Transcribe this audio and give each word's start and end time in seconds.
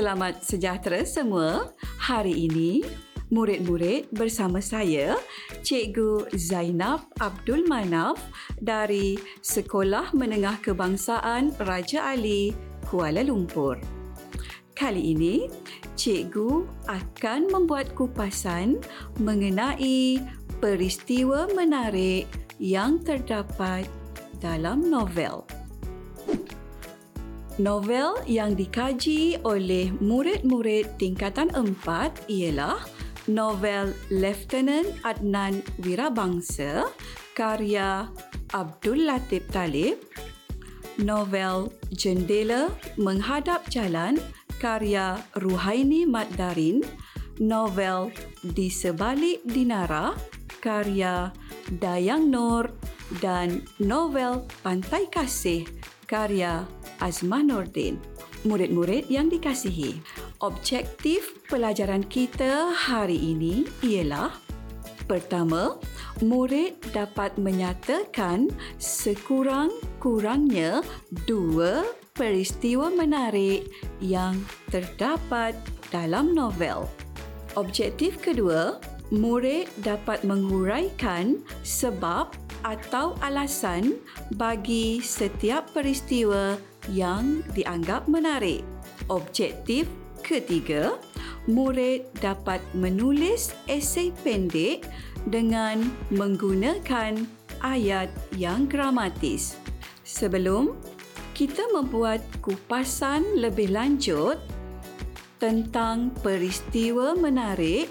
Selamat 0.00 0.40
sejahtera 0.40 1.04
semua. 1.04 1.76
Hari 2.00 2.48
ini, 2.48 2.80
murid-murid 3.28 4.08
bersama 4.08 4.56
saya, 4.64 5.12
Cikgu 5.60 6.32
Zainab 6.40 7.04
Abdul 7.20 7.68
Manaf 7.68 8.16
dari 8.56 9.20
Sekolah 9.44 10.08
Menengah 10.16 10.56
Kebangsaan 10.64 11.52
Raja 11.68 12.16
Ali, 12.16 12.56
Kuala 12.88 13.20
Lumpur. 13.20 13.76
Kali 14.72 15.12
ini, 15.12 15.52
cikgu 16.00 16.64
akan 16.88 17.52
membuat 17.52 17.92
kupasan 17.92 18.80
mengenai 19.20 20.16
peristiwa 20.64 21.44
menarik 21.52 22.24
yang 22.56 23.04
terdapat 23.04 23.84
dalam 24.40 24.80
novel. 24.80 25.44
Novel 27.58 28.22
yang 28.30 28.54
dikaji 28.54 29.42
oleh 29.42 29.90
murid-murid 29.98 31.00
tingkatan 31.02 31.50
empat 31.50 32.30
ialah 32.30 32.78
novel 33.26 33.90
Lieutenant 34.08 34.86
Adnan 35.02 35.58
Wirabangsa 35.82 36.86
karya 37.34 38.06
Abdul 38.54 39.06
Latif 39.06 39.46
Talib, 39.50 39.98
novel 41.02 41.74
Jendela 41.94 42.70
Menghadap 42.98 43.66
Jalan 43.70 44.18
karya 44.62 45.18
Ruhaini 45.38 46.06
Maddarin, 46.06 46.82
novel 47.42 48.14
Di 48.42 48.70
Sebalik 48.70 49.42
Dinara 49.46 50.14
karya 50.62 51.30
Dayang 51.70 52.30
Nur 52.30 52.70
dan 53.18 53.62
novel 53.78 54.46
Pantai 54.62 55.06
Kasih 55.10 55.66
karya 56.06 56.66
Azman 57.00 57.48
Nordin. 57.48 57.96
Murid-murid 58.44 59.12
yang 59.12 59.28
dikasihi, 59.28 60.00
objektif 60.40 61.44
pelajaran 61.52 62.00
kita 62.08 62.72
hari 62.72 63.20
ini 63.20 63.68
ialah 63.84 64.32
pertama, 65.04 65.76
murid 66.22 66.78
dapat 66.94 67.34
menyatakan 67.34 68.46
sekurang-kurangnya 68.78 70.86
dua 71.26 71.82
peristiwa 72.14 72.94
menarik 72.94 73.66
yang 73.98 74.38
terdapat 74.70 75.58
dalam 75.90 76.30
novel. 76.30 76.86
Objektif 77.58 78.22
kedua, 78.22 78.78
murid 79.10 79.66
dapat 79.82 80.22
menguraikan 80.22 81.42
sebab 81.66 82.30
atau 82.62 83.18
alasan 83.24 83.98
bagi 84.38 85.02
setiap 85.02 85.66
peristiwa 85.74 86.54
yang 86.88 87.44
dianggap 87.52 88.08
menarik. 88.08 88.64
Objektif 89.12 89.90
ketiga, 90.24 90.96
murid 91.50 92.06
dapat 92.22 92.62
menulis 92.72 93.52
esei 93.66 94.14
pendek 94.24 94.86
dengan 95.28 95.90
menggunakan 96.14 97.26
ayat 97.60 98.08
yang 98.38 98.64
gramatis. 98.70 99.58
Sebelum 100.06 100.72
kita 101.36 101.64
membuat 101.72 102.20
kupasan 102.40 103.24
lebih 103.36 103.72
lanjut 103.72 104.40
tentang 105.40 106.12
peristiwa 106.20 107.16
menarik 107.16 107.88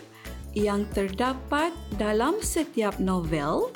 yang 0.53 0.85
terdapat 0.93 1.73
dalam 1.97 2.41
setiap 2.41 2.97
novel, 2.97 3.73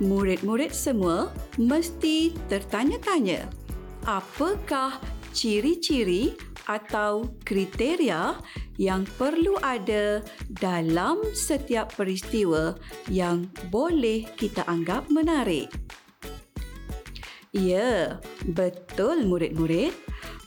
murid-murid 0.00 0.72
semua 0.72 1.28
mesti 1.60 2.32
tertanya-tanya 2.48 3.59
apakah 4.04 5.00
ciri-ciri 5.30 6.34
atau 6.70 7.26
kriteria 7.42 8.38
yang 8.78 9.02
perlu 9.18 9.58
ada 9.60 10.22
dalam 10.62 11.18
setiap 11.34 11.90
peristiwa 11.98 12.78
yang 13.10 13.50
boleh 13.74 14.26
kita 14.38 14.62
anggap 14.70 15.10
menarik. 15.10 15.70
Ya, 17.50 18.22
betul 18.54 19.26
murid-murid. 19.26 19.90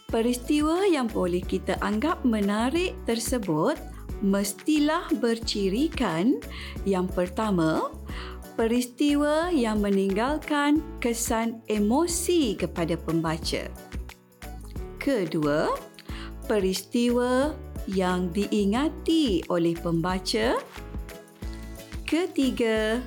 Peristiwa 0.07 0.87
yang 0.87 1.11
boleh 1.11 1.43
kita 1.43 1.75
anggap 1.83 2.23
menarik 2.23 2.95
tersebut 3.03 3.75
mestilah 4.23 5.03
bercirikan 5.19 6.39
yang 6.87 7.11
pertama, 7.11 7.91
peristiwa 8.53 9.49
yang 9.49 9.81
meninggalkan 9.81 10.77
kesan 11.01 11.65
emosi 11.65 12.53
kepada 12.53 12.93
pembaca. 12.93 13.65
Kedua, 15.01 15.73
peristiwa 16.45 17.51
yang 17.89 18.29
diingati 18.29 19.43
oleh 19.49 19.73
pembaca. 19.75 20.61
Ketiga, 22.05 23.01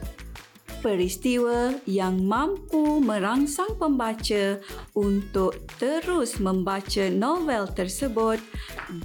peristiwa 0.83 1.79
yang 1.87 2.27
mampu 2.27 2.99
merangsang 2.99 3.79
pembaca 3.79 4.59
untuk 4.99 5.63
terus 5.79 6.43
membaca 6.43 7.07
novel 7.07 7.71
tersebut 7.71 8.43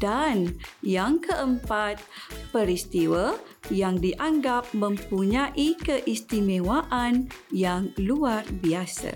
dan 0.02 0.58
yang 0.82 1.22
keempat, 1.22 2.02
peristiwa 2.50 3.38
yang 3.70 4.02
dianggap 4.02 4.66
mempunyai 4.74 5.78
keistimewaan 5.78 7.30
yang 7.54 7.94
luar 8.02 8.42
biasa. 8.64 9.14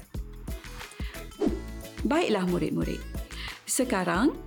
Baiklah 2.06 2.45
murid-murid. 2.45 3.01
Sekarang, 3.66 4.38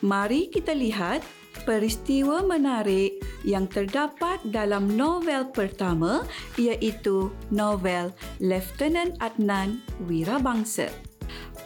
mari 0.00 0.48
kita 0.48 0.72
lihat 0.72 1.20
peristiwa 1.68 2.40
menarik 2.40 3.20
yang 3.44 3.68
terdapat 3.68 4.40
dalam 4.48 4.96
novel 4.96 5.52
pertama 5.52 6.24
iaitu 6.56 7.28
novel 7.52 8.10
Lieutenant 8.40 9.12
Adnan 9.20 9.84
Wirabangsa. 10.08 10.88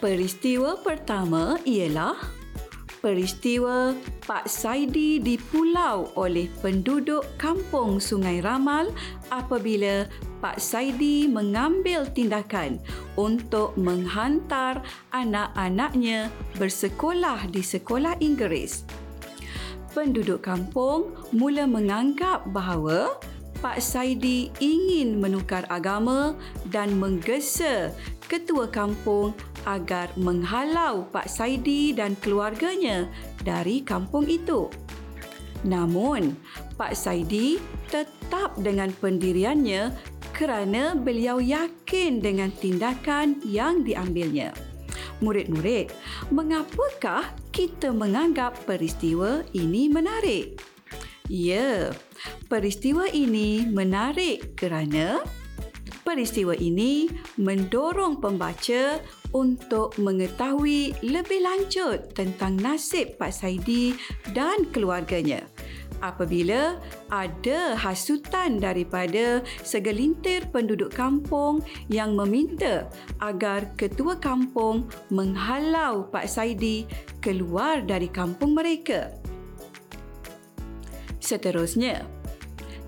Peristiwa 0.03 0.77
pertama 0.83 1.57
ialah 1.65 2.19
peristiwa 3.07 3.95
Pak 4.27 4.51
Saidi 4.51 5.23
dipulau 5.23 6.11
oleh 6.19 6.51
penduduk 6.59 7.23
kampung 7.39 8.03
Sungai 8.03 8.43
Ramal 8.43 8.91
apabila 9.31 10.11
Pak 10.43 10.59
Saidi 10.59 11.31
mengambil 11.31 12.03
tindakan 12.11 12.83
untuk 13.15 13.79
menghantar 13.79 14.83
anak-anaknya 15.15 16.35
bersekolah 16.59 17.47
di 17.47 17.63
sekolah 17.63 18.19
Inggeris. 18.19 18.83
Penduduk 19.95 20.43
kampung 20.43 21.15
mula 21.31 21.63
menganggap 21.63 22.43
bahawa 22.51 23.23
Pak 23.63 23.79
Saidi 23.79 24.51
ingin 24.59 25.23
menukar 25.23 25.63
agama 25.71 26.35
dan 26.75 26.99
menggesa 26.99 27.95
ketua 28.27 28.67
kampung 28.67 29.31
agar 29.67 30.15
menghalau 30.15 31.05
Pak 31.11 31.27
Saidi 31.27 31.93
dan 31.93 32.15
keluarganya 32.23 33.11
dari 33.43 33.83
kampung 33.83 34.25
itu. 34.31 34.71
Namun, 35.67 36.39
Pak 36.79 36.95
Saidi 36.95 37.59
tetap 37.91 38.55
dengan 38.63 38.95
pendiriannya 38.95 39.91
kerana 40.31 40.95
beliau 40.95 41.43
yakin 41.43 42.23
dengan 42.23 42.55
tindakan 42.55 43.43
yang 43.43 43.83
diambilnya. 43.83 44.55
Murid-murid, 45.25 45.91
mengapakah 46.29 47.33
kita 47.49 47.89
menganggap 47.89 48.53
peristiwa 48.69 49.43
ini 49.57 49.89
menarik? 49.89 50.61
Ya, 51.27 51.91
peristiwa 52.53 53.09
ini 53.11 53.65
menarik 53.65 54.55
kerana 54.55 55.25
peristiwa 56.07 56.55
ini 56.55 57.11
mendorong 57.41 58.23
pembaca 58.23 59.03
untuk 59.37 59.93
mengetahui 60.01 60.97
lebih 61.05 61.45
lanjut 61.45 62.17
tentang 62.17 62.57
nasib 62.57 63.21
Pak 63.21 63.37
Saidi 63.37 63.93
dan 64.33 64.65
keluarganya. 64.73 65.45
Apabila 66.01 66.77
ada 67.09 67.73
hasutan 67.77 68.61
daripada 68.61 69.41
segelintir 69.65 70.49
penduduk 70.53 70.93
kampung 70.93 71.65
yang 71.89 72.17
meminta 72.17 72.89
agar 73.21 73.73
ketua 73.81 74.17
kampung 74.17 74.89
menghalau 75.13 76.09
Pak 76.09 76.29
Saidi 76.29 76.89
keluar 77.21 77.81
dari 77.85 78.09
kampung 78.13 78.53
mereka. 78.57 79.13
Seterusnya, 81.17 82.05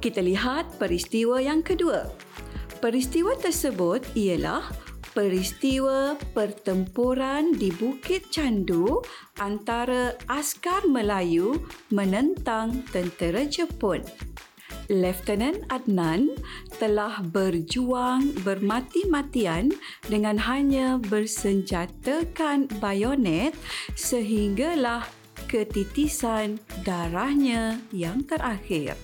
kita 0.05 0.21
lihat 0.21 0.77
peristiwa 0.77 1.41
yang 1.41 1.65
kedua. 1.65 2.13
Peristiwa 2.79 3.35
tersebut 3.35 4.05
ialah 4.15 4.71
peristiwa 5.19 6.15
pertempuran 6.31 7.51
di 7.59 7.75
Bukit 7.75 8.31
Candu 8.31 9.03
antara 9.43 10.15
askar 10.31 10.87
Melayu 10.87 11.59
menentang 11.91 12.87
tentera 12.95 13.43
Jepun. 13.43 14.07
Lieutenant 14.87 15.59
Adnan 15.75 16.39
telah 16.79 17.19
berjuang 17.35 18.31
bermati-matian 18.47 19.75
dengan 20.07 20.39
hanya 20.39 21.03
bersenjatakan 21.03 22.71
bayonet 22.79 23.59
sehinggalah 23.99 25.03
ketitisan 25.51 26.63
darahnya 26.87 27.83
yang 27.91 28.23
terakhir. 28.23 28.95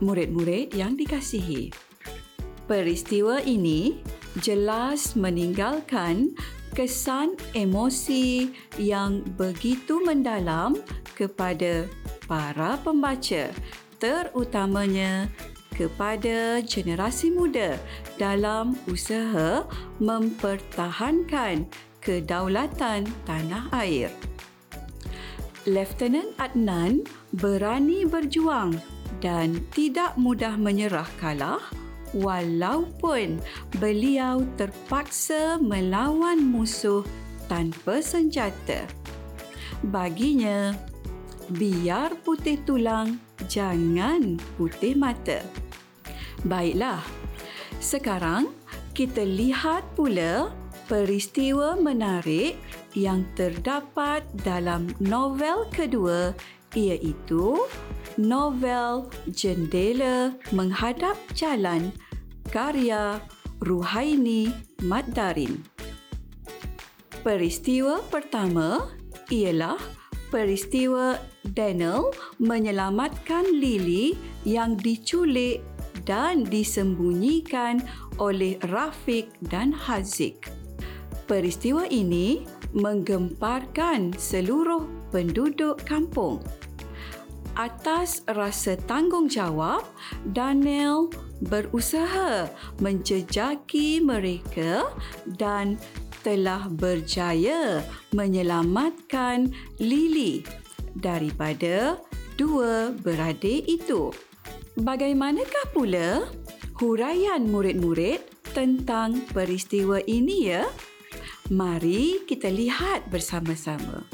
Murid-murid 0.00 0.72
yang 0.72 0.96
dikasihi, 0.96 1.68
peristiwa 2.64 3.36
ini 3.44 4.00
jelas 4.40 5.14
meninggalkan 5.14 6.32
kesan 6.72 7.36
emosi 7.52 8.50
yang 8.78 9.22
begitu 9.36 10.00
mendalam 10.02 10.78
kepada 11.18 11.84
para 12.24 12.78
pembaca 12.80 13.52
terutamanya 14.00 15.28
kepada 15.76 16.60
generasi 16.64 17.32
muda 17.32 17.76
dalam 18.16 18.76
usaha 18.88 19.64
mempertahankan 20.00 21.68
kedaulatan 22.00 23.08
tanah 23.28 23.68
air. 23.76 24.08
Lieutenant 25.68 26.32
Adnan 26.40 27.04
berani 27.36 28.08
berjuang 28.08 28.76
dan 29.20 29.60
tidak 29.76 30.16
mudah 30.16 30.56
menyerah 30.56 31.08
kalah 31.20 31.60
walaupun 32.16 33.38
beliau 33.78 34.42
terpaksa 34.58 35.58
melawan 35.62 36.42
musuh 36.42 37.06
tanpa 37.46 37.98
senjata. 38.02 38.86
Baginya, 39.86 40.74
biar 41.50 42.14
putih 42.22 42.60
tulang, 42.62 43.18
jangan 43.48 44.38
putih 44.54 44.94
mata. 44.94 45.42
Baiklah, 46.46 47.02
sekarang 47.82 48.52
kita 48.94 49.24
lihat 49.24 49.82
pula 49.96 50.52
peristiwa 50.90 51.78
menarik 51.78 52.58
yang 52.98 53.22
terdapat 53.38 54.26
dalam 54.42 54.90
novel 54.98 55.70
kedua 55.70 56.34
iaitu 56.74 57.54
novel 58.18 59.12
Jendela 59.30 60.34
Menghadap 60.50 61.14
Jalan 61.36 61.94
karya 62.50 63.22
Ruhaini 63.62 64.50
Maddarin. 64.82 65.62
Peristiwa 67.20 68.00
pertama 68.08 68.90
ialah 69.28 69.76
peristiwa 70.32 71.20
Daniel 71.44 72.10
menyelamatkan 72.40 73.44
Lily 73.44 74.16
yang 74.48 74.80
diculik 74.80 75.60
dan 76.08 76.48
disembunyikan 76.48 77.84
oleh 78.16 78.56
Rafiq 78.72 79.28
dan 79.52 79.70
Haziq. 79.76 80.48
Peristiwa 81.28 81.86
ini 81.86 82.42
menggemparkan 82.74 84.14
seluruh 84.16 84.86
penduduk 85.14 85.78
kampung. 85.84 86.40
Atas 87.60 88.24
rasa 88.24 88.72
tanggungjawab, 88.88 89.84
Daniel 90.32 91.12
berusaha 91.44 92.48
menjejaki 92.80 94.00
mereka 94.00 94.88
dan 95.36 95.76
telah 96.24 96.72
berjaya 96.72 97.84
menyelamatkan 98.16 99.52
Lily 99.76 100.40
daripada 100.96 102.00
dua 102.40 102.96
beradik 102.96 103.68
itu. 103.68 104.08
Bagaimanakah 104.80 105.76
pula 105.76 106.32
huraian 106.80 107.44
murid-murid 107.44 108.24
tentang 108.56 109.20
peristiwa 109.36 110.00
ini 110.08 110.48
ya? 110.48 110.64
Mari 111.52 112.24
kita 112.24 112.48
lihat 112.48 113.12
bersama-sama. 113.12 114.08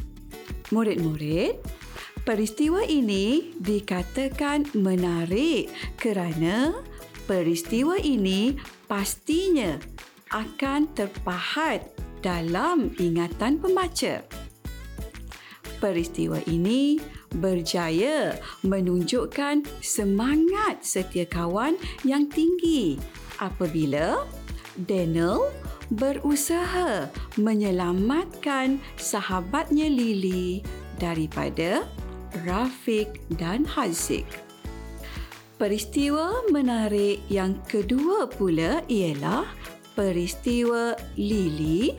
Murid-murid, 0.74 1.85
peristiwa 2.26 2.82
ini 2.82 3.54
dikatakan 3.62 4.74
menarik 4.74 5.70
kerana 5.94 6.74
peristiwa 7.30 7.94
ini 8.02 8.58
pastinya 8.90 9.78
akan 10.34 10.90
terpahat 10.90 11.86
dalam 12.26 12.90
ingatan 12.98 13.62
pembaca. 13.62 14.26
Peristiwa 15.78 16.42
ini 16.50 16.98
berjaya 17.30 18.34
menunjukkan 18.66 19.62
semangat 19.78 20.82
setia 20.82 21.30
kawan 21.30 21.78
yang 22.02 22.26
tinggi 22.26 22.98
apabila 23.38 24.26
Daniel 24.74 25.46
berusaha 25.94 27.06
menyelamatkan 27.38 28.82
sahabatnya 28.98 29.86
Lily 29.86 30.66
daripada 30.98 31.86
Rafiq 32.44 33.08
dan 33.40 33.64
Haziq. 33.64 34.26
Peristiwa 35.56 36.44
menarik 36.52 37.24
yang 37.32 37.56
kedua 37.64 38.28
pula 38.28 38.84
ialah 38.92 39.48
peristiwa 39.96 40.92
Lily, 41.16 41.96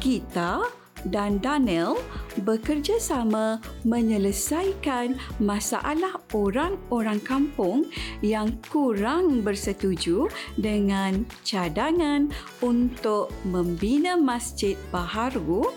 Gita 0.00 0.64
dan 1.06 1.38
Daniel 1.38 2.00
bekerjasama 2.42 3.62
menyelesaikan 3.86 5.14
masalah 5.38 6.18
orang-orang 6.34 7.20
kampung 7.22 7.86
yang 8.24 8.50
kurang 8.72 9.44
bersetuju 9.46 10.26
dengan 10.58 11.22
cadangan 11.46 12.32
untuk 12.64 13.30
membina 13.46 14.18
masjid 14.18 14.74
baharu 14.90 15.70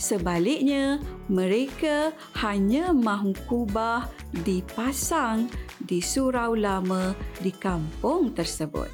Sebaliknya, 0.00 0.96
mereka 1.28 2.16
hanya 2.40 2.88
mahu 2.88 3.36
kubah 3.44 4.08
dipasang 4.48 5.52
di 5.76 6.00
surau 6.00 6.56
lama 6.56 7.12
di 7.44 7.52
kampung 7.52 8.32
tersebut. 8.32 8.88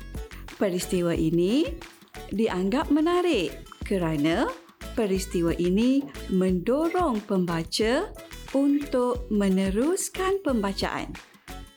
Peristiwa 0.59 1.15
ini 1.15 1.63
dianggap 2.35 2.91
menarik 2.91 3.55
kerana 3.87 4.51
peristiwa 4.99 5.55
ini 5.55 6.03
mendorong 6.35 7.23
pembaca 7.23 8.11
untuk 8.51 9.31
meneruskan 9.31 10.43
pembacaan 10.43 11.15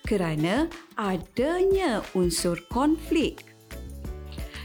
kerana 0.10 0.66
adanya 0.98 2.02
unsur 2.18 2.58
konflik. 2.74 3.46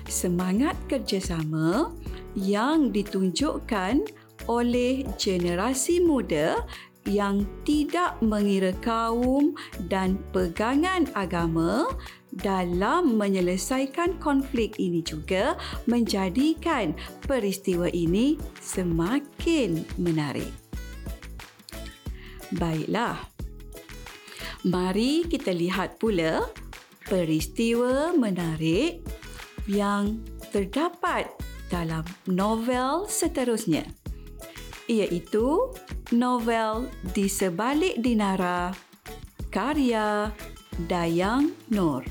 Semangat 0.08 0.72
kerjasama 0.88 1.92
yang 2.32 2.88
ditunjukkan 2.88 4.23
oleh 4.46 5.06
generasi 5.16 6.00
muda 6.04 6.60
yang 7.04 7.44
tidak 7.68 8.16
mengira 8.24 8.72
kaum 8.80 9.52
dan 9.92 10.16
pegangan 10.32 11.04
agama 11.12 11.84
dalam 12.32 13.20
menyelesaikan 13.20 14.16
konflik 14.18 14.80
ini 14.80 15.04
juga 15.04 15.54
menjadikan 15.84 16.96
peristiwa 17.28 17.86
ini 17.92 18.40
semakin 18.58 19.84
menarik. 20.00 20.50
Baiklah. 22.56 23.20
Mari 24.64 25.28
kita 25.28 25.52
lihat 25.52 26.00
pula 26.00 26.48
peristiwa 27.04 28.16
menarik 28.16 29.04
yang 29.68 30.24
terdapat 30.48 31.28
dalam 31.68 32.04
novel 32.24 33.04
seterusnya 33.04 33.84
iaitu 34.90 35.72
novel 36.12 36.88
Di 37.14 37.26
Sebalik 37.30 38.00
Dinara 38.00 38.74
karya 39.54 40.34
Dayang 40.90 41.54
Nur. 41.70 42.02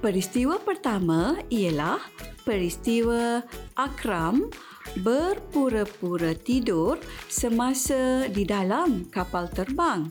Peristiwa 0.00 0.56
pertama 0.56 1.36
ialah 1.52 2.00
peristiwa 2.48 3.44
Akram 3.76 4.48
berpura-pura 5.04 6.32
tidur 6.32 6.96
semasa 7.28 8.24
di 8.32 8.48
dalam 8.48 9.06
kapal 9.12 9.52
terbang. 9.52 10.08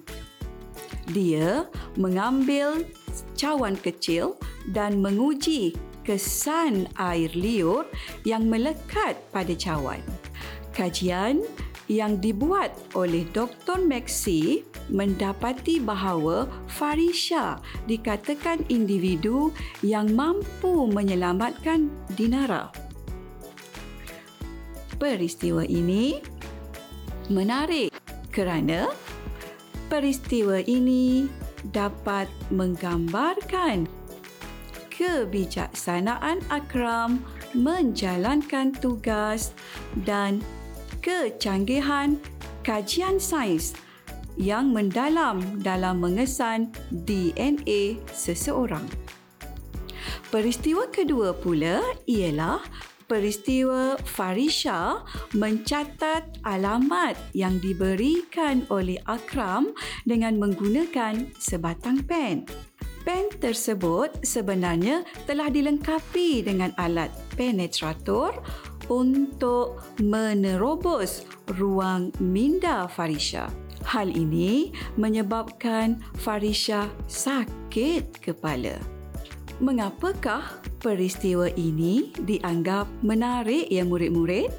Dia 1.09 1.65
mengambil 1.97 2.85
cawan 3.33 3.73
kecil 3.81 4.38
dan 4.69 5.01
menguji 5.01 5.73
kesan 6.05 6.85
air 7.01 7.33
liur 7.33 7.89
yang 8.21 8.45
melekat 8.45 9.17
pada 9.33 9.57
cawan. 9.57 10.05
Kajian 10.73 11.43
yang 11.89 12.21
dibuat 12.21 12.69
oleh 12.93 13.25
Dr. 13.33 13.81
Maxi 13.81 14.61
mendapati 14.93 15.81
bahawa 15.81 16.45
Farisha 16.69 17.57
dikatakan 17.89 18.61
individu 18.69 19.49
yang 19.81 20.13
mampu 20.13 20.85
menyelamatkan 20.85 21.89
Dinara. 22.13 22.69
Peristiwa 25.01 25.65
ini 25.65 26.21
menarik 27.33 27.89
kerana 28.29 28.93
peristiwa 29.89 30.61
ini 30.61 31.25
dapat 31.73 32.29
menggambarkan 32.53 33.89
kebijaksanaan 34.93 36.43
Akram 36.51 37.23
menjalankan 37.55 38.75
tugas 38.77 39.55
dan 40.05 40.43
kecanggihan 41.00 42.20
kajian 42.63 43.18
sains 43.18 43.74
yang 44.39 44.72
mendalam 44.72 45.44
dalam 45.60 46.00
mengesan 46.00 46.72
DNA 46.91 48.00
seseorang. 48.15 48.88
Peristiwa 50.29 50.88
kedua 50.88 51.36
pula 51.36 51.82
ialah 52.06 52.62
peristiwa 53.10 53.98
Farisha 54.06 55.01
mencatat 55.34 56.46
alamat 56.46 57.18
yang 57.34 57.58
diberikan 57.58 58.63
oleh 58.70 59.01
Akram 59.10 59.74
dengan 60.06 60.38
menggunakan 60.38 61.34
sebatang 61.41 62.06
pen. 62.06 62.46
Pen 63.01 63.25
tersebut 63.41 64.22
sebenarnya 64.22 65.01
telah 65.25 65.50
dilengkapi 65.50 66.46
dengan 66.46 66.70
alat 66.77 67.10
penetrator 67.34 68.38
untuk 68.89 69.86
menerobos 70.01 71.24
ruang 71.55 72.10
minda 72.17 72.89
Farisha. 72.89 73.48
Hal 73.86 74.12
ini 74.12 74.75
menyebabkan 75.00 76.03
Farisha 76.19 76.91
sakit 77.08 78.19
kepala. 78.19 78.75
Mengapakah 79.63 80.60
peristiwa 80.84 81.48
ini 81.55 82.12
dianggap 82.19 82.89
menarik 83.05 83.72
ya 83.72 83.88
murid-murid? 83.88 84.51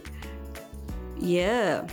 Ya, 1.20 1.84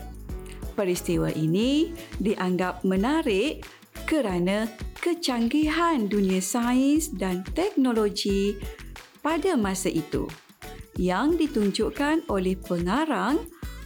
peristiwa 0.78 1.34
ini 1.36 1.92
dianggap 2.24 2.88
menarik 2.88 3.68
kerana 4.08 4.72
kecanggihan 5.04 6.08
dunia 6.08 6.40
sains 6.40 7.12
dan 7.12 7.44
teknologi 7.52 8.56
pada 9.20 9.60
masa 9.60 9.92
itu 9.92 10.32
yang 10.98 11.38
ditunjukkan 11.38 12.26
oleh 12.28 12.58
pengarang 12.58 13.46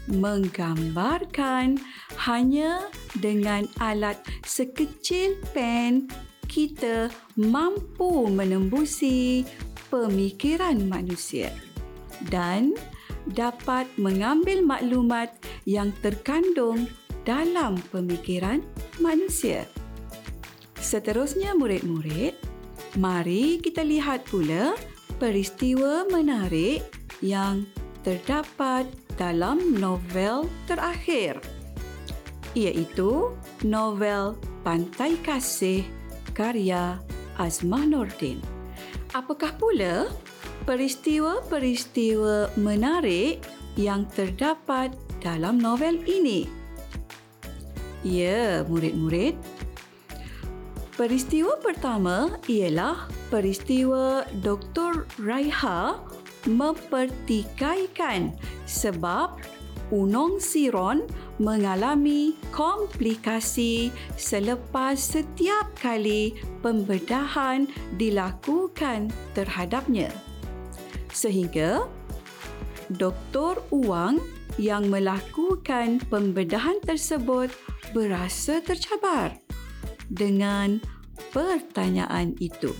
menggambarkan 0.09 1.77
hanya 2.25 2.89
dengan 3.19 3.69
alat 3.77 4.17
sekecil 4.47 5.37
pen 5.53 6.09
kita 6.49 7.07
mampu 7.37 8.27
menembusi 8.27 9.45
pemikiran 9.87 10.83
manusia 10.87 11.53
dan 12.27 12.75
dapat 13.29 13.85
mengambil 13.95 14.59
maklumat 14.65 15.31
yang 15.63 15.93
terkandung 16.01 16.89
dalam 17.23 17.77
pemikiran 17.93 18.65
manusia. 18.97 19.69
Seterusnya 20.81 21.53
murid-murid, 21.53 22.33
mari 22.97 23.61
kita 23.61 23.85
lihat 23.85 24.25
pula 24.25 24.73
peristiwa 25.21 26.09
menarik 26.09 27.00
yang 27.21 27.65
terdapat 28.01 28.89
dalam 29.15 29.77
novel 29.77 30.49
terakhir 30.65 31.37
iaitu 32.57 33.31
novel 33.63 34.35
Pantai 34.61 35.15
Kasih 35.23 35.85
karya 36.35 36.99
Azmah 37.39 37.87
Nordin. 37.87 38.41
Apakah 39.15 39.55
pula 39.57 40.11
peristiwa-peristiwa 40.67 42.53
menarik 42.59 43.41
yang 43.79 44.05
terdapat 44.13 44.93
dalam 45.23 45.57
novel 45.57 45.99
ini? 46.05 46.45
Ya, 48.01 48.65
murid-murid. 48.65 49.37
Peristiwa 50.97 51.57
pertama 51.57 52.37
ialah 52.45 53.09
peristiwa 53.33 54.21
Dr. 54.43 55.09
Raiha 55.17 55.97
mempertikaikan 56.47 58.33
sebab 58.65 59.37
Unong 59.91 60.39
Siron 60.39 61.03
mengalami 61.35 62.31
komplikasi 62.55 63.91
selepas 64.15 64.95
setiap 64.95 65.67
kali 65.75 66.31
pembedahan 66.63 67.67
dilakukan 67.99 69.11
terhadapnya. 69.35 70.07
Sehingga 71.11 71.83
Dr. 72.87 73.59
Uang 73.75 74.23
yang 74.55 74.87
melakukan 74.87 75.99
pembedahan 76.07 76.79
tersebut 76.87 77.51
berasa 77.91 78.63
tercabar 78.63 79.35
dengan 80.07 80.79
pertanyaan 81.35 82.31
itu. 82.39 82.71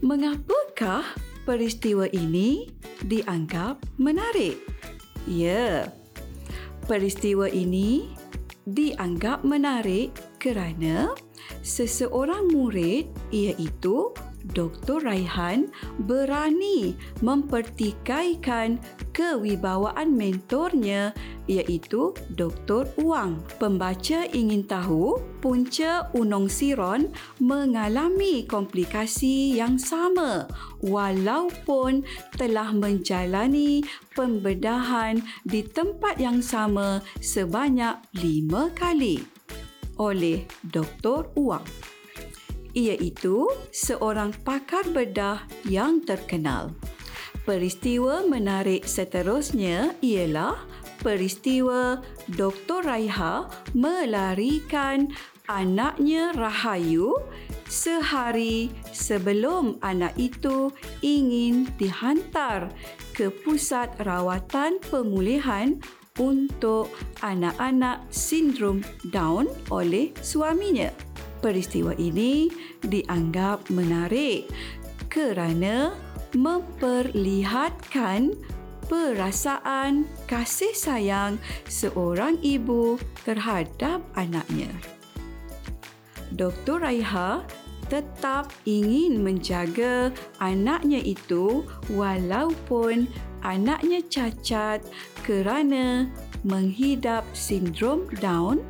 Mengapakah 0.00 1.04
peristiwa 1.44 2.08
ini 2.10 2.72
dianggap 3.04 3.84
menarik? 4.00 4.58
Ya, 5.24 5.88
Peristiwa 6.84 7.48
ini 7.48 8.12
dianggap 8.68 9.40
menarik 9.40 10.12
kerana 10.36 11.16
seseorang 11.64 12.52
murid 12.52 13.08
iaitu 13.32 14.12
Dr. 14.52 15.00
Raihan 15.00 15.72
berani 16.04 16.92
mempertikaikan 17.24 18.76
kewibawaan 19.16 20.12
mentornya 20.12 21.16
iaitu 21.48 22.12
Dr. 22.36 22.88
Uang. 23.00 23.40
Pembaca 23.56 24.28
ingin 24.32 24.64
tahu 24.68 25.20
punca 25.40 26.08
Unong 26.12 26.48
Siron 26.52 27.12
mengalami 27.40 28.44
komplikasi 28.44 29.56
yang 29.56 29.80
sama 29.80 30.48
walaupun 30.84 32.04
telah 32.36 32.72
menjalani 32.72 33.84
pembedahan 34.12 35.20
di 35.48 35.64
tempat 35.64 36.20
yang 36.20 36.44
sama 36.44 37.00
sebanyak 37.20 37.96
lima 38.20 38.68
kali 38.76 39.24
oleh 39.98 40.42
Dr. 40.66 41.30
Iaitu 42.74 43.46
seorang 43.70 44.34
pakar 44.42 44.84
bedah 44.90 45.46
yang 45.70 46.02
terkenal. 46.02 46.74
Peristiwa 47.46 48.26
menarik 48.26 48.82
seterusnya 48.88 49.94
ialah 50.02 50.58
peristiwa 51.04 52.00
Dr. 52.34 52.82
Raiha 52.82 53.46
melarikan 53.76 55.12
anaknya 55.44 56.32
Rahayu 56.32 57.12
sehari 57.68 58.72
sebelum 58.96 59.76
anak 59.84 60.16
itu 60.16 60.72
ingin 61.04 61.68
dihantar 61.76 62.72
ke 63.12 63.28
pusat 63.28 63.92
rawatan 64.00 64.80
pemulihan 64.88 65.76
untuk 66.16 66.88
anak-anak 67.20 68.06
sindrom 68.08 68.80
Down 69.10 69.50
oleh 69.68 70.14
suaminya 70.22 71.13
peristiwa 71.44 71.92
ini 72.00 72.48
dianggap 72.80 73.68
menarik 73.68 74.48
kerana 75.12 75.92
memperlihatkan 76.32 78.32
perasaan 78.88 80.08
kasih 80.24 80.72
sayang 80.72 81.36
seorang 81.68 82.40
ibu 82.40 82.96
terhadap 83.28 84.00
anaknya. 84.16 84.72
Dr. 86.32 86.80
Raiha 86.80 87.44
tetap 87.92 88.48
ingin 88.64 89.20
menjaga 89.20 90.08
anaknya 90.40 91.04
itu 91.04 91.68
walaupun 91.92 93.04
anaknya 93.44 94.00
cacat 94.08 94.80
kerana 95.22 96.08
menghidap 96.42 97.22
sindrom 97.36 98.08
Down 98.18 98.64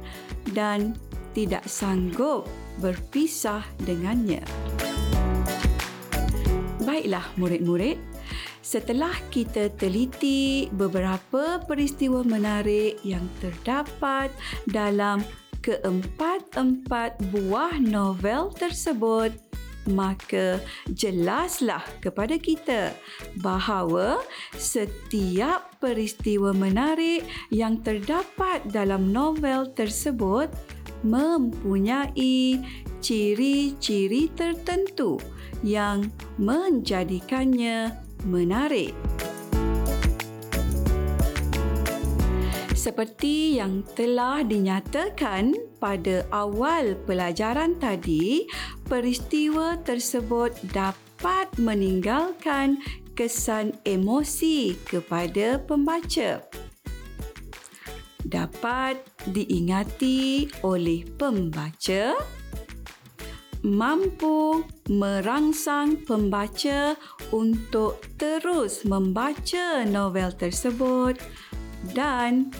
dan 0.50 0.98
tidak 1.34 1.66
sanggup 1.66 2.46
berpisah 2.78 3.62
dengannya. 3.82 4.42
Baiklah 6.84 7.26
murid-murid, 7.40 7.98
setelah 8.64 9.12
kita 9.28 9.68
teliti 9.76 10.72
beberapa 10.72 11.60
peristiwa 11.62 12.24
menarik 12.24 12.96
yang 13.04 13.28
terdapat 13.38 14.32
dalam 14.64 15.20
keempat-empat 15.60 17.20
buah 17.32 17.76
novel 17.80 18.52
tersebut, 18.56 19.32
maka 19.88 20.60
jelaslah 20.92 21.84
kepada 22.00 22.40
kita 22.40 22.96
bahawa 23.40 24.20
setiap 24.56 25.76
peristiwa 25.80 26.56
menarik 26.56 27.24
yang 27.52 27.80
terdapat 27.84 28.64
dalam 28.72 29.12
novel 29.12 29.68
tersebut 29.76 30.48
mempunyai 31.04 32.58
ciri-ciri 33.04 34.32
tertentu 34.32 35.20
yang 35.60 36.08
menjadikannya 36.40 37.92
menarik. 38.24 38.96
Seperti 42.72 43.56
yang 43.56 43.80
telah 43.96 44.44
dinyatakan 44.44 45.56
pada 45.80 46.28
awal 46.28 46.92
pelajaran 47.08 47.80
tadi, 47.80 48.44
peristiwa 48.84 49.80
tersebut 49.80 50.52
dapat 50.68 51.48
meninggalkan 51.56 52.76
kesan 53.16 53.72
emosi 53.88 54.76
kepada 54.84 55.64
pembaca. 55.64 56.44
Dapat 58.24 59.00
diingati 59.28 60.48
oleh 60.64 61.04
pembaca 61.16 62.16
mampu 63.64 64.60
merangsang 64.92 66.04
pembaca 66.04 66.92
untuk 67.32 68.04
terus 68.20 68.84
membaca 68.84 69.88
novel 69.88 70.28
tersebut 70.36 71.16
dan 71.96 72.52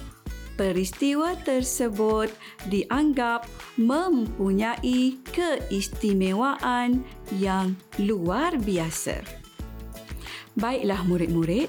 peristiwa 0.56 1.36
tersebut 1.44 2.32
dianggap 2.72 3.44
mempunyai 3.76 5.20
keistimewaan 5.28 7.04
yang 7.36 7.76
luar 8.00 8.56
biasa. 8.56 9.20
Baiklah 10.54 11.02
murid-murid, 11.04 11.68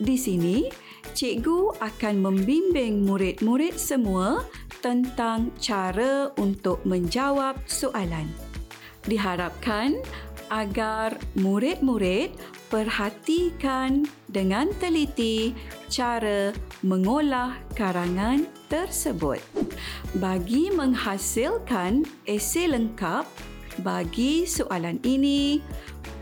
di 0.00 0.16
sini 0.16 0.66
cikgu 1.12 1.78
akan 1.78 2.14
membimbing 2.20 3.04
murid-murid 3.06 3.78
semua 3.78 4.44
tentang 4.82 5.54
cara 5.62 6.34
untuk 6.36 6.82
menjawab 6.82 7.56
soalan. 7.70 8.26
Diharapkan 9.06 10.02
agar 10.52 11.16
murid-murid 11.32 12.36
perhatikan 12.68 14.04
dengan 14.28 14.68
teliti 14.76 15.56
cara 15.88 16.52
mengolah 16.84 17.56
karangan 17.72 18.44
tersebut. 18.68 19.40
Bagi 20.20 20.68
menghasilkan 20.72 22.04
esei 22.28 22.68
lengkap 22.68 23.24
bagi 23.80 24.44
soalan 24.44 25.00
ini, 25.04 25.64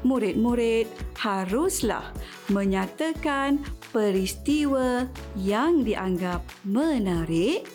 murid-murid 0.07 0.87
haruslah 1.19 2.07
menyatakan 2.47 3.59
peristiwa 3.91 5.07
yang 5.39 5.83
dianggap 5.87 6.43
menarik 6.67 7.67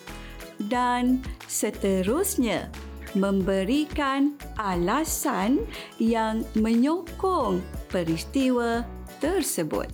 dan 0.71 1.19
seterusnya 1.47 2.71
memberikan 3.15 4.35
alasan 4.59 5.63
yang 5.99 6.43
menyokong 6.55 7.63
peristiwa 7.87 8.83
tersebut. 9.23 9.87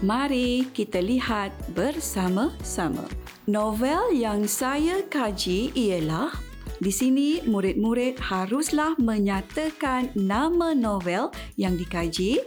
Mari 0.00 0.70
kita 0.72 1.02
lihat 1.02 1.50
bersama-sama. 1.74 3.04
Novel 3.48 4.12
yang 4.14 4.46
saya 4.46 5.02
kaji 5.08 5.72
ialah 5.72 6.30
di 6.78 6.94
sini 6.94 7.42
murid-murid 7.42 8.22
haruslah 8.22 8.94
menyatakan 9.02 10.14
nama 10.14 10.70
novel 10.78 11.34
yang 11.58 11.74
dikaji, 11.74 12.38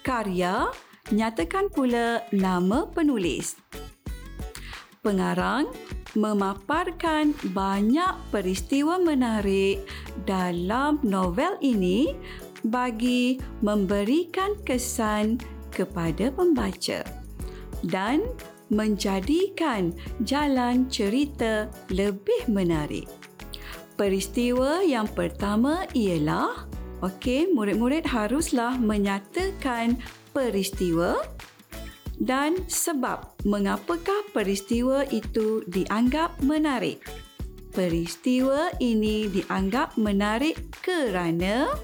karya, 0.00 0.72
nyatakan 1.12 1.68
pula 1.68 2.24
nama 2.32 2.88
penulis. 2.88 3.60
Pengarang 5.04 5.68
memaparkan 6.16 7.36
banyak 7.52 8.14
peristiwa 8.32 8.96
menarik 8.96 9.84
dalam 10.24 11.02
novel 11.04 11.60
ini 11.60 12.16
bagi 12.64 13.36
memberikan 13.60 14.56
kesan 14.64 15.36
kepada 15.68 16.32
pembaca 16.32 17.04
dan 17.84 18.24
menjadikan 18.72 19.92
jalan 20.24 20.88
cerita 20.88 21.68
lebih 21.92 22.48
menarik. 22.48 23.04
Peristiwa 24.00 24.80
yang 24.80 25.06
pertama 25.12 25.84
ialah 25.92 26.64
okey 27.04 27.52
murid-murid 27.52 28.08
haruslah 28.08 28.80
menyatakan 28.80 30.00
peristiwa 30.34 31.22
dan 32.18 32.66
sebab 32.66 33.38
mengapakah 33.46 34.26
peristiwa 34.34 35.06
itu 35.08 35.62
dianggap 35.70 36.38
menarik. 36.42 37.02
Peristiwa 37.74 38.70
ini 38.78 39.26
dianggap 39.26 39.98
menarik 39.98 40.58
kerana 40.78 41.74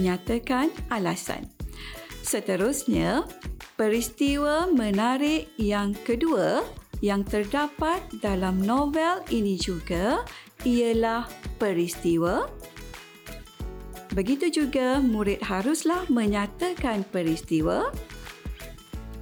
nyatakan 0.00 0.72
alasan. 0.88 1.44
Seterusnya, 2.24 3.28
peristiwa 3.76 4.68
menarik 4.72 5.52
yang 5.60 5.92
kedua 5.92 6.64
yang 7.04 7.22
terdapat 7.22 8.00
dalam 8.24 8.58
novel 8.64 9.22
ini 9.30 9.54
juga 9.60 10.24
ialah 10.66 11.28
peristiwa 11.60 12.48
Begitu 14.18 14.50
juga 14.50 14.98
murid 14.98 15.38
haruslah 15.46 16.02
menyatakan 16.10 17.06
peristiwa 17.06 17.94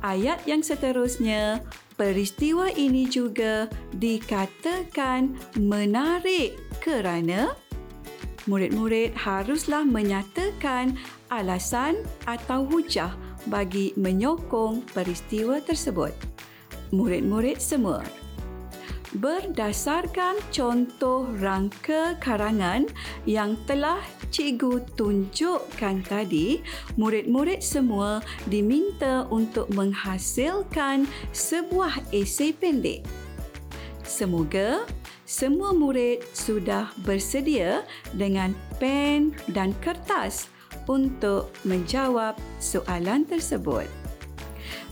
ayat 0.01 0.41
yang 0.49 0.65
seterusnya, 0.65 1.61
peristiwa 2.01 2.73
ini 2.73 3.05
juga 3.05 3.69
dikatakan 3.93 5.37
menarik 5.61 6.57
kerana 6.81 7.53
murid-murid 8.49 9.13
haruslah 9.13 9.85
menyatakan 9.85 10.97
alasan 11.29 12.01
atau 12.25 12.65
hujah 12.65 13.13
bagi 13.53 13.93
menyokong 14.01 14.81
peristiwa 14.97 15.61
tersebut. 15.61 16.17
Murid-murid 16.89 17.61
semua 17.61 18.01
berdasarkan 19.15 20.41
contoh 20.51 21.31
rangka 21.39 22.19
karangan 22.19 22.91
yang 23.29 23.55
telah 23.71 24.03
cikgu 24.35 24.83
tunjukkan 24.99 26.03
tadi, 26.03 26.59
murid-murid 26.99 27.63
semua 27.63 28.19
diminta 28.51 29.29
untuk 29.31 29.71
menghasilkan 29.71 31.07
sebuah 31.31 32.03
esei 32.11 32.51
pendek. 32.51 33.07
Semoga 34.03 34.87
semua 35.27 35.75
murid 35.75 36.23
sudah 36.31 36.91
bersedia 37.03 37.83
dengan 38.15 38.55
pen 38.79 39.35
dan 39.51 39.75
kertas 39.83 40.47
untuk 40.87 41.51
menjawab 41.67 42.39
soalan 42.63 43.27
tersebut. 43.27 43.91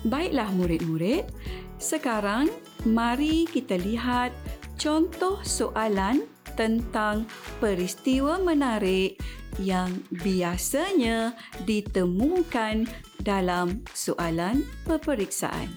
Baiklah 0.04 0.50
murid-murid, 0.52 1.30
sekarang 1.78 2.50
mari 2.84 3.48
kita 3.48 3.80
lihat 3.80 4.32
contoh 4.76 5.40
soalan 5.44 6.28
tentang 6.54 7.26
peristiwa 7.58 8.38
menarik 8.38 9.18
yang 9.58 9.90
biasanya 10.22 11.34
ditemukan 11.66 12.86
dalam 13.22 13.82
soalan 13.94 14.62
peperiksaan. 14.86 15.70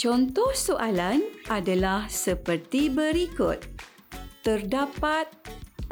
Contoh 0.00 0.56
soalan 0.56 1.20
adalah 1.52 2.08
seperti 2.08 2.88
berikut. 2.88 3.68
Terdapat 4.40 5.28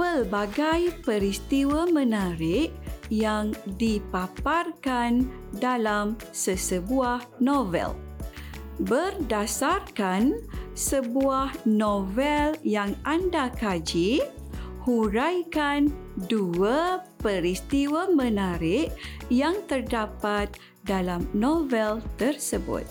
pelbagai 0.01 0.97
peristiwa 1.05 1.85
menarik 1.85 2.73
yang 3.13 3.53
dipaparkan 3.77 5.29
dalam 5.53 6.17
sesebuah 6.33 7.41
novel 7.45 8.08
berdasarkan 8.83 10.39
sebuah 10.79 11.67
novel 11.67 12.55
yang 12.63 12.95
anda 13.03 13.51
kaji, 13.59 14.23
huraikan 14.87 15.91
dua 16.31 17.03
peristiwa 17.19 18.09
menarik 18.09 18.95
yang 19.29 19.59
terdapat 19.67 20.55
dalam 20.87 21.27
novel 21.35 22.01
tersebut 22.17 22.87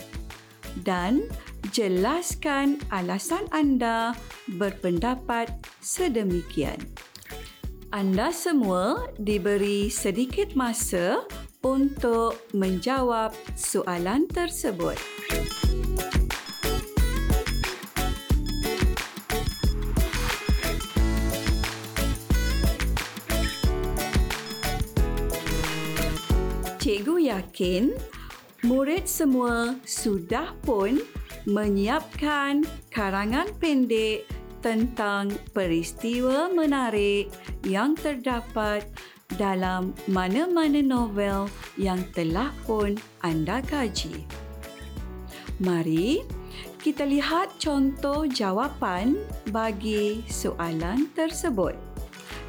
dan 0.86 1.26
jelaskan 1.74 2.78
alasan 2.94 3.48
anda 3.50 4.14
berpendapat 4.60 5.50
sedemikian. 5.82 6.78
Anda 7.88 8.30
semua 8.36 9.08
diberi 9.16 9.88
sedikit 9.88 10.52
masa 10.52 11.24
untuk 11.64 12.36
menjawab 12.52 13.32
soalan 13.56 14.28
tersebut. 14.28 15.00
Yakin 27.38 27.94
murid 28.66 29.06
semua 29.06 29.78
sudah 29.86 30.50
pun 30.66 30.98
menyiapkan 31.46 32.66
karangan 32.90 33.46
pendek 33.62 34.26
tentang 34.58 35.30
peristiwa 35.54 36.50
menarik 36.50 37.30
yang 37.62 37.94
terdapat 37.94 38.90
dalam 39.38 39.94
mana-mana 40.10 40.82
novel 40.82 41.46
yang 41.78 42.02
telah 42.10 42.50
pun 42.66 42.98
anda 43.22 43.62
kaji. 43.62 44.26
Mari 45.62 46.26
kita 46.82 47.06
lihat 47.06 47.54
contoh 47.62 48.26
jawapan 48.26 49.14
bagi 49.54 50.26
soalan 50.26 51.06
tersebut. 51.14 51.78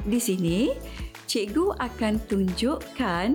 Di 0.08 0.17
sini, 0.17 0.73
cikgu 1.30 1.78
akan 1.78 2.13
tunjukkan 2.25 3.28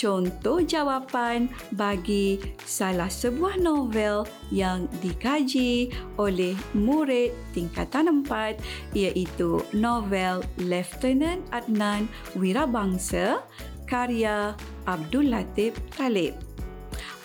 contoh 0.00 0.64
jawapan 0.64 1.52
bagi 1.76 2.40
salah 2.64 3.12
sebuah 3.12 3.60
novel 3.60 4.24
yang 4.48 4.88
dikaji 5.04 5.92
oleh 6.16 6.56
murid 6.72 7.36
tingkatan 7.52 8.24
4 8.24 8.96
iaitu 8.96 9.60
novel 9.76 10.40
Lieutenant 10.56 11.44
Adnan 11.52 12.08
Wirabangsa 12.32 13.44
karya 13.84 14.56
Abdul 14.88 15.28
Latif 15.28 15.76
Talib. 15.92 16.32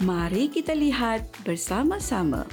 Mari 0.03 0.51
kita 0.51 0.75
lihat 0.75 1.23
bersama-sama. 1.47 2.43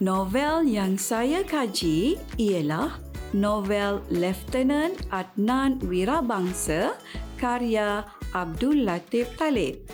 Novel 0.00 0.64
yang 0.64 0.96
saya 0.96 1.44
kaji 1.44 2.16
ialah 2.40 2.96
novel 3.36 4.00
Lieutenant 4.08 4.96
Adnan 5.12 5.76
Wirabangsa 5.84 6.96
karya 7.36 8.00
Abdul 8.34 8.88
Latif 8.88 9.30
Talib. 9.38 9.86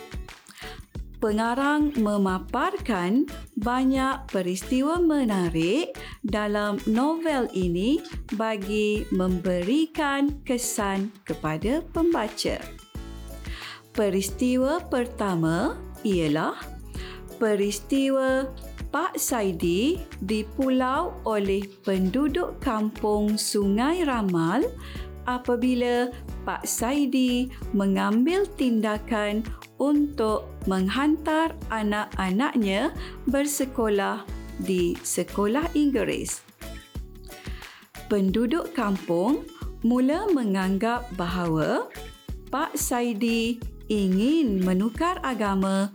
Pengarang 1.23 1.95
memaparkan 1.95 3.23
banyak 3.55 4.27
peristiwa 4.27 4.99
menarik 4.99 5.95
dalam 6.19 6.75
novel 6.83 7.47
ini 7.55 8.03
bagi 8.35 9.07
memberikan 9.07 10.43
kesan 10.43 11.15
kepada 11.23 11.79
pembaca. 11.95 12.59
Peristiwa 13.95 14.83
pertama 14.83 15.79
ialah 16.03 16.59
peristiwa 17.39 18.51
Pak 18.93 19.17
Saidi 19.17 19.97
dipulau 20.21 21.17
oleh 21.25 21.65
penduduk 21.81 22.61
kampung 22.61 23.41
Sungai 23.41 24.05
Ramal 24.05 24.61
apabila 25.25 26.11
Pak 26.43 26.67
Saidi 26.67 27.47
mengambil 27.71 28.43
tindakan 28.59 29.43
untuk 29.79 30.51
menghantar 30.67 31.55
anak-anaknya 31.71 32.91
bersekolah 33.27 34.23
di 34.61 34.95
sekolah 35.01 35.71
Inggeris. 35.73 36.43
Penduduk 38.07 38.75
kampung 38.77 39.47
mula 39.81 40.29
menganggap 40.31 41.09
bahawa 41.17 41.89
Pak 42.53 42.77
Saidi 42.77 43.57
ingin 43.91 44.63
menukar 44.63 45.19
agama 45.25 45.89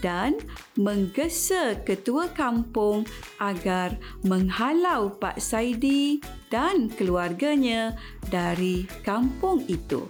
dan 0.00 0.40
menggesa 0.80 1.76
ketua 1.84 2.32
kampung 2.32 3.04
agar 3.40 3.96
menghalau 4.24 5.12
Pak 5.16 5.36
Saidi 5.40 6.24
dan 6.48 6.88
keluarganya 6.88 7.92
dari 8.32 8.88
kampung 9.04 9.64
itu. 9.68 10.08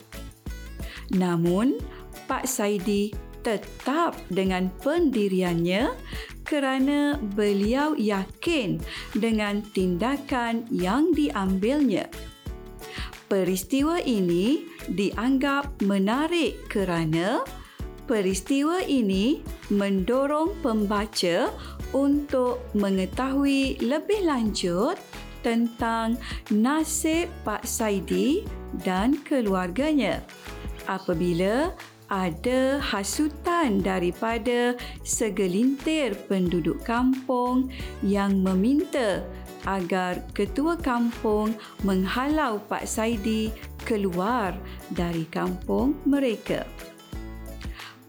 Namun, 1.15 1.79
Pak 2.31 2.49
Saidi 2.49 3.13
tetap 3.45 4.17
dengan 4.33 4.73
pendiriannya 4.81 5.93
kerana 6.49 7.21
beliau 7.21 7.93
yakin 7.97 8.81
dengan 9.13 9.61
tindakan 9.61 10.65
yang 10.73 11.13
diambilnya. 11.13 12.09
Peristiwa 13.29 14.01
ini 14.05 14.65
dianggap 14.89 15.81
menarik 15.85 16.69
kerana 16.69 17.41
peristiwa 18.05 18.85
ini 18.85 19.41
mendorong 19.73 20.57
pembaca 20.61 21.53
untuk 21.97 22.65
mengetahui 22.77 23.81
lebih 23.81 24.27
lanjut 24.29 24.99
tentang 25.45 26.17
nasib 26.49 27.29
Pak 27.45 27.69
Saidi 27.69 28.45
dan 28.85 29.21
keluarganya 29.25 30.25
apabila 30.89 31.73
ada 32.13 32.79
hasutan 32.81 33.81
daripada 33.81 34.77
segelintir 35.03 36.13
penduduk 36.29 36.81
kampung 36.85 37.73
yang 38.05 38.45
meminta 38.45 39.25
agar 39.65 40.21
ketua 40.37 40.77
kampung 40.77 41.57
menghalau 41.81 42.61
Pak 42.69 42.85
Saidi 42.85 43.49
keluar 43.89 44.53
dari 44.93 45.25
kampung 45.29 45.97
mereka. 46.05 46.69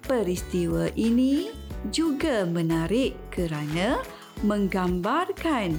Peristiwa 0.05 0.85
ini 0.93 1.49
juga 1.89 2.45
menarik 2.45 3.17
kerana 3.33 4.01
menggambarkan 4.45 5.73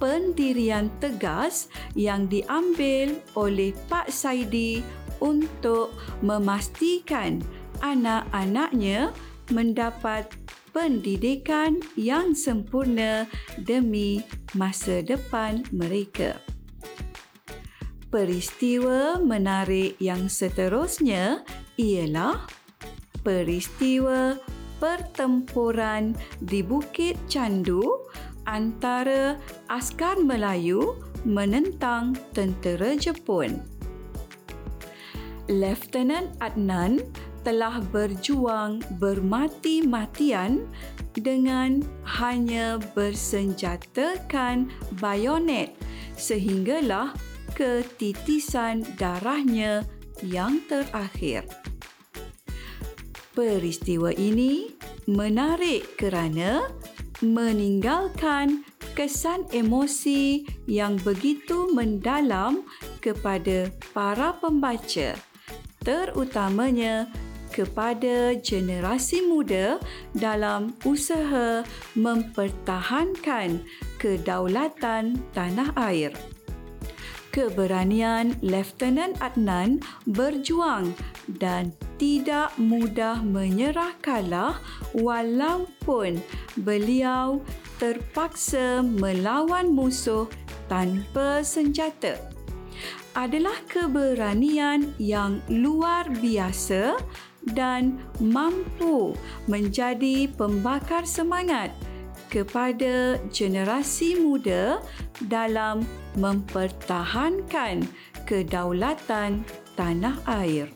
pendirian 0.00 0.92
tegas 1.00 1.68
yang 1.96 2.28
diambil 2.28 3.20
oleh 3.36 3.76
Pak 3.88 4.08
Saidi 4.12 4.80
untuk 5.20 5.92
memastikan 6.20 7.40
anak-anaknya 7.80 9.12
mendapat 9.52 10.28
pendidikan 10.72 11.80
yang 11.96 12.36
sempurna 12.36 13.24
demi 13.60 14.20
masa 14.52 15.00
depan 15.00 15.64
mereka. 15.72 16.36
Peristiwa 18.12 19.20
menarik 19.20 19.96
yang 20.00 20.28
seterusnya 20.28 21.44
ialah 21.76 22.44
peristiwa 23.26 24.38
pertempuran 24.78 26.14
di 26.38 26.62
Bukit 26.62 27.18
Candu 27.26 28.06
antara 28.46 29.34
askar 29.66 30.22
Melayu 30.22 30.94
menentang 31.26 32.14
tentera 32.30 32.94
Jepun. 32.94 33.58
Lieutenant 35.50 36.30
Adnan 36.38 37.02
telah 37.42 37.82
berjuang 37.90 38.82
bermati-matian 39.02 40.66
dengan 41.18 41.82
hanya 42.06 42.78
bersenjatakan 42.94 44.70
bayonet 45.02 45.74
sehinggalah 46.14 47.14
ketitisan 47.54 48.86
darahnya 48.98 49.86
yang 50.22 50.62
terakhir. 50.66 51.65
Peristiwa 53.36 54.16
ini 54.16 54.72
menarik 55.04 56.00
kerana 56.00 56.72
meninggalkan 57.20 58.64
kesan 58.96 59.44
emosi 59.52 60.48
yang 60.64 60.96
begitu 61.04 61.68
mendalam 61.68 62.64
kepada 63.04 63.68
para 63.92 64.32
pembaca 64.40 65.20
terutamanya 65.84 67.12
kepada 67.52 68.34
generasi 68.40 69.20
muda 69.28 69.78
dalam 70.16 70.72
usaha 70.88 71.60
mempertahankan 71.92 73.60
kedaulatan 74.00 75.20
tanah 75.36 75.76
air. 75.76 76.35
Keberanian 77.36 78.32
Lieutenant 78.40 79.12
Adnan 79.20 79.84
berjuang 80.08 80.96
dan 81.36 81.68
tidak 82.00 82.48
mudah 82.56 83.20
menyerah 83.20 83.92
kalah 84.00 84.56
walaupun 84.96 86.16
beliau 86.64 87.44
terpaksa 87.76 88.80
melawan 88.80 89.68
musuh 89.68 90.24
tanpa 90.72 91.44
senjata. 91.44 92.16
Adalah 93.12 93.60
keberanian 93.68 94.96
yang 94.96 95.44
luar 95.52 96.08
biasa 96.08 96.96
dan 97.52 98.00
mampu 98.16 99.12
menjadi 99.44 100.24
pembakar 100.40 101.04
semangat 101.04 101.68
kepada 102.28 103.20
generasi 103.30 104.18
muda 104.18 104.82
dalam 105.30 105.86
mempertahankan 106.18 107.86
kedaulatan 108.26 109.46
tanah 109.78 110.16
air. 110.42 110.68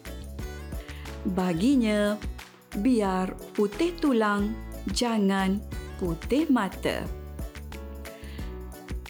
Baginya, 1.36 2.16
biar 2.80 3.34
putih 3.52 3.92
tulang, 3.98 4.54
jangan 4.94 5.60
putih 6.00 6.48
mata. 6.48 7.04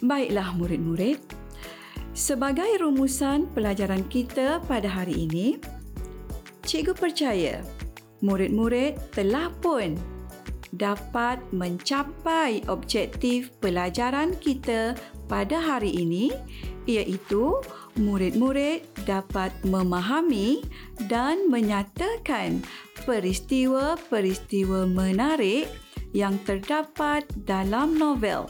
Baiklah 0.01 0.57
murid-murid, 0.57 1.21
sebagai 2.11 2.67
rumusan 2.81 3.47
pelajaran 3.53 4.03
kita 4.09 4.59
pada 4.65 4.89
hari 4.89 5.29
ini, 5.29 5.61
cikgu 6.65 6.93
percaya 6.97 7.61
murid-murid 8.21 8.97
telah 9.13 9.49
pun 9.61 9.97
dapat 10.75 11.39
mencapai 11.51 12.63
objektif 12.71 13.51
pelajaran 13.59 14.35
kita 14.39 14.95
pada 15.27 15.59
hari 15.59 15.91
ini 15.91 16.31
iaitu 16.87 17.59
murid-murid 17.99 18.87
dapat 19.03 19.51
memahami 19.67 20.63
dan 21.11 21.51
menyatakan 21.51 22.63
peristiwa-peristiwa 23.03 24.87
menarik 24.87 25.67
yang 26.11 26.35
terdapat 26.43 27.23
dalam 27.47 27.95
novel 27.95 28.47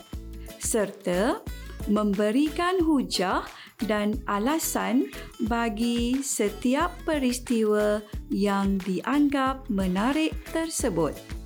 serta 0.61 1.41
memberikan 1.89 2.77
hujah 2.85 3.41
dan 3.89 4.21
alasan 4.29 5.09
bagi 5.49 6.21
setiap 6.21 6.93
peristiwa 7.01 8.05
yang 8.29 8.77
dianggap 8.85 9.65
menarik 9.73 10.37
tersebut. 10.53 11.40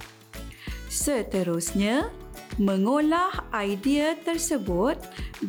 Seterusnya, 0.96 2.08
mengolah 2.56 3.52
idea 3.52 4.16
tersebut 4.16 4.96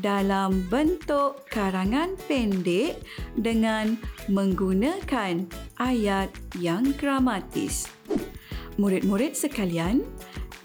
dalam 0.03 0.67
bentuk 0.67 1.47
karangan 1.55 2.19
pendek 2.27 2.99
dengan 3.39 3.95
menggunakan 4.27 5.47
ayat 5.79 6.35
yang 6.59 6.91
gramatis. 6.99 7.87
Murid-murid 8.75 9.39
sekalian, 9.39 10.03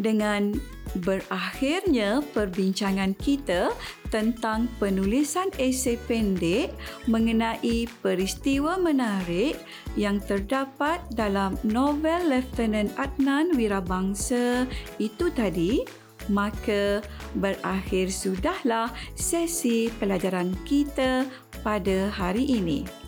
dengan 0.01 0.57
berakhirnya 0.99 2.19
perbincangan 2.36 3.15
kita 3.15 3.71
tentang 4.12 4.67
penulisan 4.75 5.47
esei 5.56 5.95
pendek 5.95 6.75
mengenai 7.08 7.88
peristiwa 8.04 8.75
menarik 8.75 9.56
yang 9.95 10.19
terdapat 10.19 10.99
dalam 11.15 11.56
novel 11.63 12.27
Lieutenant 12.27 12.91
Adnan 12.99 13.56
Wirabangsa 13.56 14.67
itu 14.99 15.32
tadi, 15.32 15.88
maka 16.27 16.99
berakhir 17.39 18.12
sudahlah 18.12 18.91
sesi 19.15 19.88
pelajaran 19.97 20.54
kita 20.67 21.25
pada 21.63 22.12
hari 22.12 22.45
ini. 22.45 23.00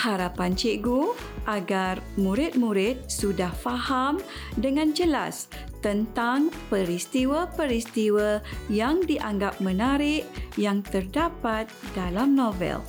Harapan 0.00 0.56
cikgu 0.56 1.12
agar 1.44 2.00
murid-murid 2.16 3.04
sudah 3.04 3.52
faham 3.52 4.16
dengan 4.56 4.96
jelas 4.96 5.52
tentang 5.84 6.48
peristiwa-peristiwa 6.72 8.40
yang 8.72 9.04
dianggap 9.04 9.60
menarik 9.60 10.24
yang 10.56 10.80
terdapat 10.80 11.68
dalam 11.92 12.32
novel. 12.32 12.80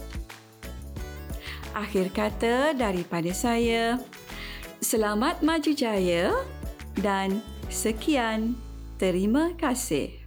Akhir 1.75 2.15
kata 2.15 2.79
daripada 2.79 3.35
saya, 3.35 3.99
selamat 4.79 5.43
maju 5.43 5.71
jaya 5.75 6.31
dan 6.95 7.43
sekian. 7.67 8.55
Terima 8.95 9.51
kasih. 9.59 10.20